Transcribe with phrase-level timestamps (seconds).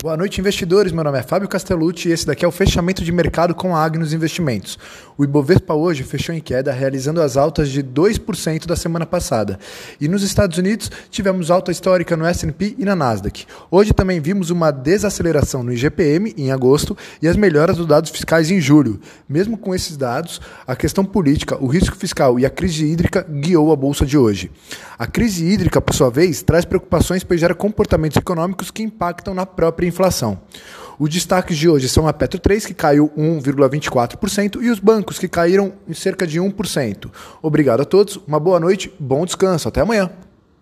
[0.00, 0.92] Boa noite, investidores.
[0.92, 3.84] Meu nome é Fábio Castellucci e esse daqui é o fechamento de mercado com a
[3.84, 4.78] Agnos Investimentos.
[5.16, 9.58] O Ibovespa hoje fechou em queda, realizando as altas de 2% da semana passada.
[10.00, 13.44] E nos Estados Unidos, tivemos alta histórica no S&P e na Nasdaq.
[13.68, 18.52] Hoje também vimos uma desaceleração no IGPM em agosto e as melhoras dos dados fiscais
[18.52, 19.00] em julho.
[19.28, 23.72] Mesmo com esses dados, a questão política, o risco fiscal e a crise hídrica guiou
[23.72, 24.48] a bolsa de hoje.
[24.96, 29.44] A crise hídrica, por sua vez, traz preocupações pois gera comportamentos econômicos que impactam na
[29.44, 30.38] própria inflação.
[30.98, 35.28] Os destaques de hoje são a Petro 3, que caiu 1,24%, e os bancos, que
[35.28, 37.10] caíram em cerca de 1%.
[37.40, 40.10] Obrigado a todos, uma boa noite, bom descanso, até amanhã.